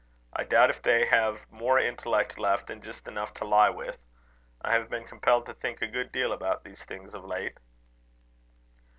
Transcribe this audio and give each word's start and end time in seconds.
I 0.33 0.45
doubt 0.45 0.71
if 0.71 0.81
they 0.81 1.05
have 1.05 1.37
more 1.51 1.77
intellect 1.77 2.39
left 2.39 2.65
than 2.65 2.81
just 2.81 3.07
enough 3.07 3.35
to 3.35 3.45
lie 3.45 3.69
with. 3.69 3.99
I 4.59 4.73
have 4.73 4.89
been 4.89 5.03
compelled 5.05 5.45
to 5.45 5.53
think 5.53 5.79
a 5.79 5.85
good 5.87 6.11
deal 6.11 6.31
about 6.33 6.63
these 6.63 6.83
things 6.85 7.13
of 7.13 7.23
late." 7.23 7.59